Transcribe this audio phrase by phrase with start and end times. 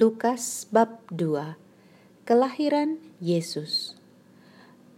[0.00, 1.52] Lukas bab 2
[2.24, 3.92] Kelahiran Yesus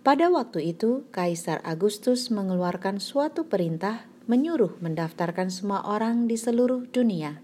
[0.06, 7.42] Pada waktu itu, Kaisar Agustus mengeluarkan suatu perintah menyuruh mendaftarkan semua orang di seluruh dunia.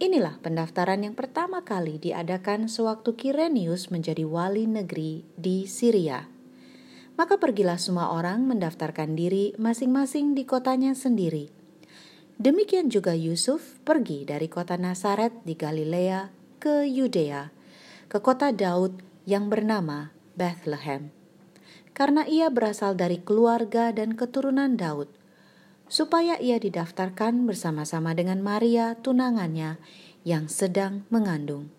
[0.00, 6.32] Inilah pendaftaran yang pertama kali diadakan sewaktu Kirenius menjadi wali negeri di Syria.
[7.20, 11.52] Maka pergilah semua orang mendaftarkan diri masing-masing di kotanya sendiri.
[12.40, 17.54] Demikian juga Yusuf pergi dari kota Nazaret di Galilea ke Yudea,
[18.10, 21.14] ke kota Daud yang bernama Bethlehem,
[21.94, 25.06] karena ia berasal dari keluarga dan keturunan Daud,
[25.86, 29.78] supaya ia didaftarkan bersama-sama dengan Maria, tunangannya,
[30.26, 31.70] yang sedang mengandung.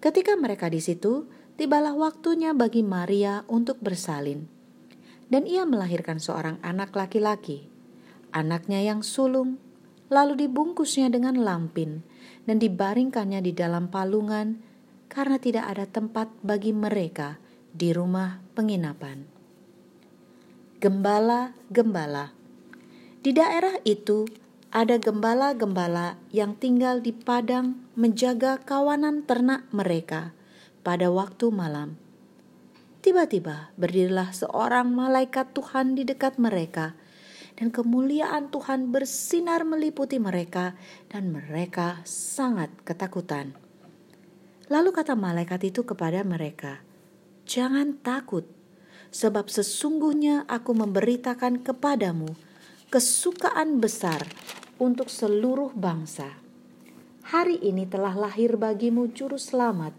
[0.00, 1.28] Ketika mereka di situ,
[1.60, 4.48] tibalah waktunya bagi Maria untuk bersalin,
[5.28, 7.68] dan ia melahirkan seorang anak laki-laki,
[8.32, 9.60] anaknya yang sulung,
[10.08, 12.04] lalu dibungkusnya dengan lampin
[12.48, 14.60] dan dibaringkannya di dalam palungan
[15.08, 17.40] karena tidak ada tempat bagi mereka
[17.72, 19.24] di rumah penginapan.
[20.78, 22.38] Gembala-gembala
[23.18, 24.30] di daerah itu
[24.70, 30.36] ada gembala-gembala yang tinggal di padang menjaga kawanan ternak mereka
[30.86, 31.98] pada waktu malam.
[33.02, 36.94] Tiba-tiba berdirilah seorang malaikat Tuhan di dekat mereka
[37.58, 40.78] dan kemuliaan Tuhan bersinar meliputi mereka,
[41.10, 43.58] dan mereka sangat ketakutan.
[44.70, 46.86] Lalu kata malaikat itu kepada mereka,
[47.50, 48.46] "Jangan takut,
[49.10, 52.30] sebab sesungguhnya Aku memberitakan kepadamu
[52.94, 54.22] kesukaan besar
[54.78, 56.38] untuk seluruh bangsa.
[57.26, 59.92] Hari ini telah lahir bagimu Juru Selamat,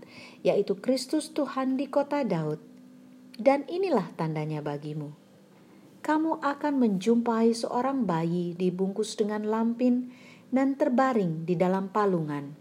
[0.48, 2.64] yaitu Kristus Tuhan di kota Daud,
[3.36, 5.19] dan inilah tandanya bagimu."
[6.10, 10.10] Kamu akan menjumpai seorang bayi dibungkus dengan lampin
[10.50, 12.58] dan terbaring di dalam palungan.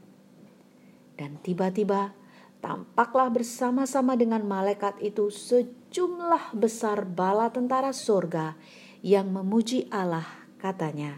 [1.17, 2.13] Dan tiba-tiba
[2.61, 8.53] tampaklah bersama-sama dengan malaikat itu sejumlah besar bala tentara surga
[9.01, 10.29] yang memuji Allah,
[10.61, 11.17] katanya.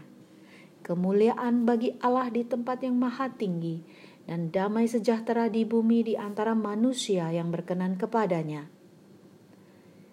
[0.87, 3.83] Kemuliaan bagi Allah di tempat yang maha tinggi
[4.23, 8.71] dan damai sejahtera di bumi di antara manusia yang berkenan kepadanya.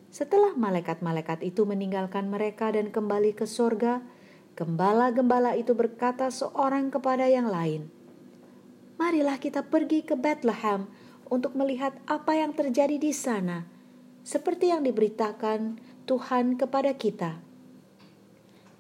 [0.08, 4.00] Setelah malaikat-malaikat itu meninggalkan mereka dan kembali ke sorga,
[4.56, 7.92] gembala-gembala itu berkata seorang kepada yang lain,
[8.98, 10.90] Marilah kita pergi ke Bethlehem
[11.30, 13.62] untuk melihat apa yang terjadi di sana,
[14.26, 17.38] seperti yang diberitakan Tuhan kepada kita.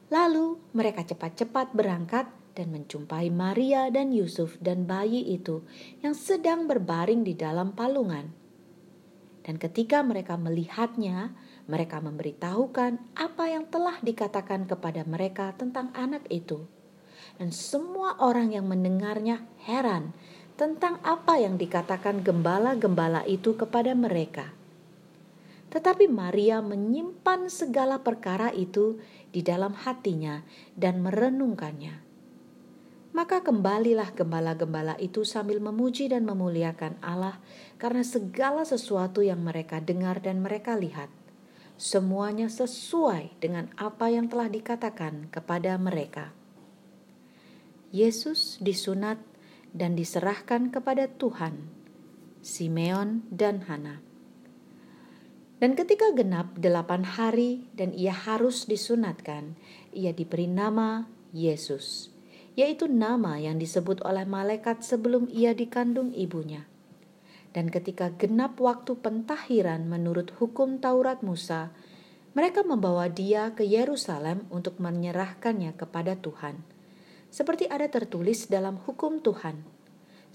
[0.08, 5.62] Lalu mereka cepat-cepat berangkat dan menjumpai Maria dan Yusuf dan bayi itu
[6.02, 8.37] yang sedang berbaring di dalam palungan.
[9.48, 11.32] Dan ketika mereka melihatnya,
[11.72, 16.68] mereka memberitahukan apa yang telah dikatakan kepada mereka tentang anak itu.
[17.40, 20.12] Dan semua orang yang mendengarnya heran
[20.60, 24.52] tentang apa yang dikatakan gembala-gembala itu kepada mereka.
[25.72, 29.00] Tetapi Maria menyimpan segala perkara itu
[29.32, 30.44] di dalam hatinya
[30.76, 32.07] dan merenungkannya.
[33.18, 37.42] Maka kembalilah gembala-gembala itu sambil memuji dan memuliakan Allah
[37.74, 41.10] karena segala sesuatu yang mereka dengar dan mereka lihat.
[41.74, 46.30] Semuanya sesuai dengan apa yang telah dikatakan kepada mereka.
[47.90, 49.18] Yesus disunat
[49.74, 51.66] dan diserahkan kepada Tuhan,
[52.38, 53.98] Simeon dan Hana.
[55.58, 59.58] Dan ketika genap delapan hari dan ia harus disunatkan,
[59.90, 62.14] ia diberi nama Yesus
[62.58, 66.66] yaitu nama yang disebut oleh malaikat sebelum ia dikandung ibunya.
[67.54, 71.70] Dan ketika genap waktu pentahiran menurut hukum Taurat Musa,
[72.34, 76.58] mereka membawa dia ke Yerusalem untuk menyerahkannya kepada Tuhan.
[77.30, 79.62] Seperti ada tertulis dalam hukum Tuhan,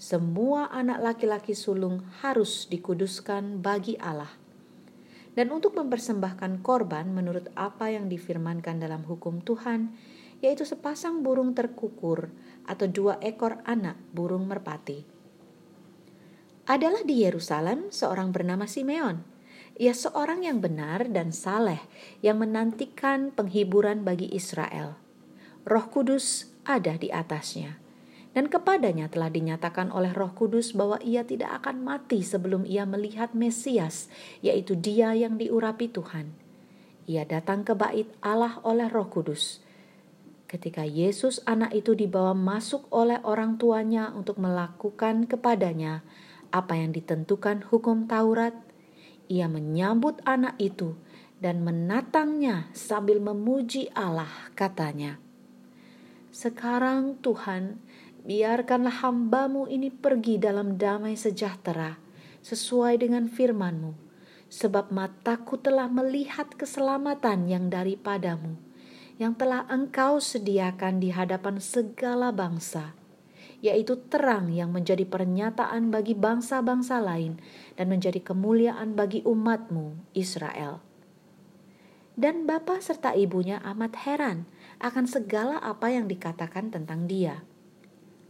[0.00, 4.32] semua anak laki-laki sulung harus dikuduskan bagi Allah.
[5.34, 9.92] Dan untuk mempersembahkan korban menurut apa yang difirmankan dalam hukum Tuhan,
[10.44, 12.28] yaitu sepasang burung terkukur
[12.68, 15.00] atau dua ekor anak burung merpati.
[16.68, 19.24] Adalah di Yerusalem seorang bernama Simeon.
[19.80, 21.80] Ia seorang yang benar dan saleh
[22.20, 25.00] yang menantikan penghiburan bagi Israel.
[25.64, 27.80] Roh Kudus ada di atasnya.
[28.34, 33.30] Dan kepadanya telah dinyatakan oleh Roh Kudus bahwa ia tidak akan mati sebelum ia melihat
[33.30, 34.10] Mesias,
[34.42, 36.34] yaitu Dia yang diurapi Tuhan.
[37.06, 39.64] Ia datang ke bait Allah oleh Roh Kudus
[40.54, 46.06] ketika Yesus anak itu dibawa masuk oleh orang tuanya untuk melakukan kepadanya
[46.54, 48.54] apa yang ditentukan hukum Taurat,
[49.26, 50.94] ia menyambut anak itu
[51.42, 55.18] dan menatangnya sambil memuji Allah katanya.
[56.30, 57.82] Sekarang Tuhan,
[58.22, 61.98] biarkanlah hambamu ini pergi dalam damai sejahtera,
[62.46, 63.98] sesuai dengan firmanmu,
[64.46, 68.54] sebab mataku telah melihat keselamatan yang daripadamu,
[69.14, 72.98] yang telah engkau sediakan di hadapan segala bangsa,
[73.62, 77.38] yaitu terang yang menjadi pernyataan bagi bangsa-bangsa lain
[77.78, 80.82] dan menjadi kemuliaan bagi umatmu, Israel.
[82.14, 84.46] Dan bapa serta ibunya amat heran
[84.78, 87.42] akan segala apa yang dikatakan tentang dia.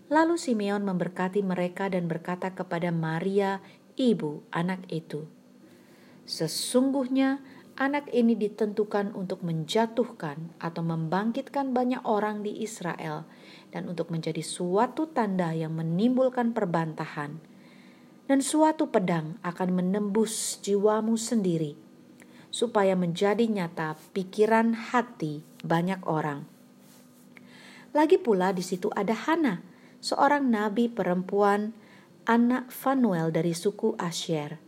[0.09, 3.61] Lalu Simeon memberkati mereka dan berkata kepada Maria,
[3.97, 5.29] ibu anak itu,
[6.25, 13.27] Sesungguhnya anak ini ditentukan untuk menjatuhkan atau membangkitkan banyak orang di Israel
[13.75, 17.43] dan untuk menjadi suatu tanda yang menimbulkan perbantahan.
[18.25, 21.77] Dan suatu pedang akan menembus jiwamu sendiri
[22.49, 26.47] supaya menjadi nyata pikiran hati banyak orang.
[27.91, 29.61] Lagi pula di situ ada Hana,
[29.99, 31.75] seorang nabi perempuan,
[32.25, 34.63] anak Fanuel dari suku Asher.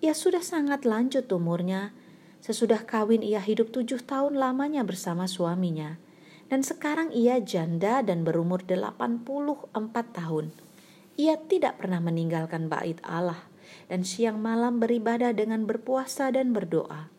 [0.00, 1.94] Ia sudah sangat lanjut umurnya.
[2.40, 6.00] Sesudah kawin ia hidup tujuh tahun lamanya bersama suaminya.
[6.48, 10.50] Dan sekarang ia janda dan berumur 84 tahun.
[11.20, 13.44] Ia tidak pernah meninggalkan bait Allah
[13.86, 17.12] dan siang malam beribadah dengan berpuasa dan berdoa.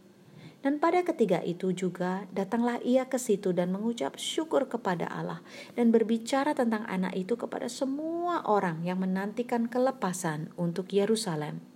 [0.62, 5.42] Dan pada ketiga itu juga datanglah ia ke situ dan mengucap syukur kepada Allah
[5.74, 11.71] dan berbicara tentang anak itu kepada semua orang yang menantikan kelepasan untuk Yerusalem.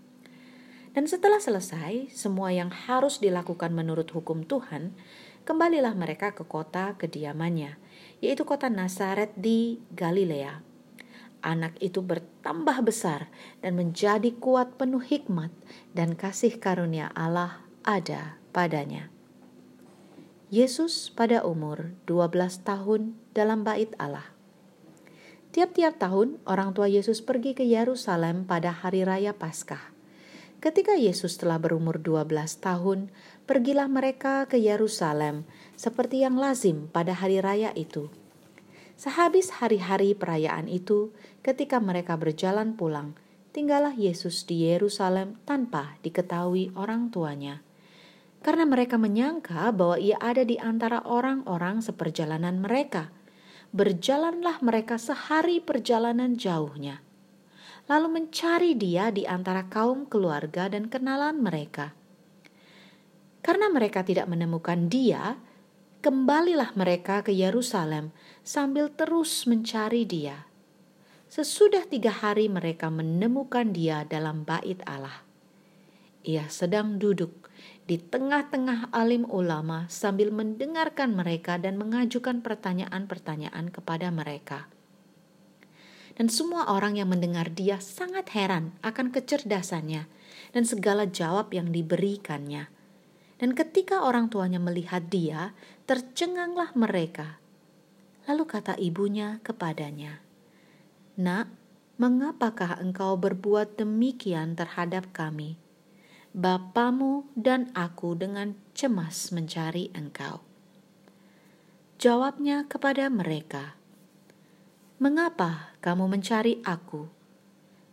[0.96, 4.96] Dan setelah selesai semua yang harus dilakukan menurut hukum Tuhan,
[5.44, 7.76] kembalilah mereka ke kota kediamannya,
[8.24, 10.64] yaitu kota Nazaret di Galilea.
[11.44, 13.28] Anak itu bertambah besar
[13.60, 15.52] dan menjadi kuat penuh hikmat
[15.92, 19.12] dan kasih karunia Allah ada padanya.
[20.48, 24.32] Yesus pada umur 12 tahun dalam bait Allah.
[25.52, 29.95] Tiap-tiap tahun orang tua Yesus pergi ke Yerusalem pada hari raya Paskah.
[30.64, 33.14] Ketika Yesus telah berumur 12 tahun,
[33.46, 35.48] pergilah mereka ke Yerusalem
[35.80, 38.10] seperti yang lazim pada hari raya itu.
[38.96, 41.12] Sehabis hari-hari perayaan itu,
[41.44, 43.14] ketika mereka berjalan pulang,
[43.52, 47.66] tinggallah Yesus di Yerusalem tanpa diketahui orang tuanya
[48.46, 53.10] karena mereka menyangka bahwa ia ada di antara orang-orang seperjalanan mereka.
[53.74, 57.02] Berjalanlah mereka sehari perjalanan jauhnya,
[57.86, 61.94] lalu mencari dia di antara kaum keluarga dan kenalan mereka.
[63.46, 65.38] Karena mereka tidak menemukan dia,
[66.02, 68.10] kembalilah mereka ke Yerusalem
[68.42, 70.50] sambil terus mencari dia.
[71.30, 75.26] Sesudah tiga hari mereka menemukan dia dalam bait Allah.
[76.26, 77.46] Ia sedang duduk
[77.86, 84.66] di tengah-tengah alim ulama sambil mendengarkan mereka dan mengajukan pertanyaan-pertanyaan kepada mereka.
[86.16, 90.08] Dan semua orang yang mendengar dia sangat heran akan kecerdasannya
[90.56, 92.72] dan segala jawab yang diberikannya.
[93.36, 95.52] Dan ketika orang tuanya melihat dia,
[95.84, 97.44] tercenganglah mereka.
[98.32, 100.24] Lalu kata ibunya kepadanya,
[101.20, 101.52] "Nak,
[102.00, 105.60] mengapakah engkau berbuat demikian terhadap kami?"
[106.36, 110.44] Bapamu dan aku dengan cemas mencari engkau.
[111.96, 113.80] Jawabnya kepada mereka,
[114.96, 117.08] Mengapa kamu mencari aku?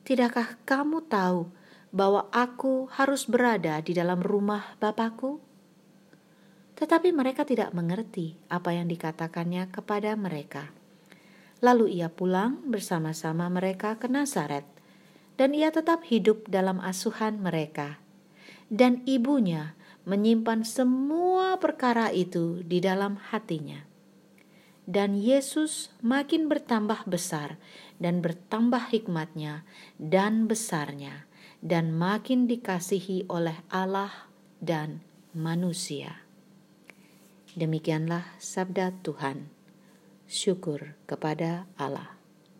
[0.06, 1.50] Tidakkah kamu tahu
[1.90, 5.42] bahwa aku harus berada di dalam rumah Bapakku?
[6.78, 10.70] Tetapi mereka tidak mengerti apa yang dikatakannya kepada mereka.
[11.58, 14.66] Lalu ia pulang bersama-sama mereka ke Nazaret,
[15.34, 18.02] dan ia tetap hidup dalam asuhan mereka
[18.72, 19.76] dan ibunya
[20.08, 23.91] menyimpan semua perkara itu di dalam hatinya.
[24.82, 27.58] Dan Yesus makin bertambah besar
[28.02, 29.62] dan bertambah hikmatnya
[29.98, 31.30] dan besarnya
[31.62, 34.10] dan makin dikasihi oleh Allah
[34.58, 36.26] dan manusia.
[37.54, 39.52] Demikianlah sabda Tuhan.
[40.26, 42.21] Syukur kepada Allah.